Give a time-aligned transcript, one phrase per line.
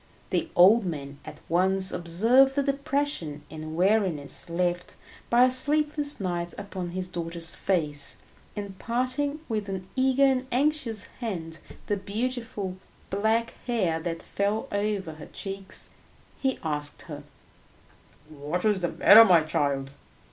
[0.31, 4.95] The old man at once observed the depression and weariness left
[5.29, 8.17] by a sleepless night upon his daughter's face,
[8.55, 12.77] and parting with an eager and anxious hand the beautiful
[13.11, 15.91] black hair that fell over her cheeks,
[16.39, 17.21] he asked her,
[18.27, 19.91] "What is the matter, my child?